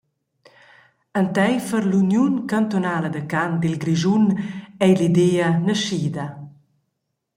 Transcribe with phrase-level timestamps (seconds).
[1.21, 4.25] Enteifer l’Uniun cantunala da cant dil Grischun
[4.85, 6.25] ei l’idea naschida.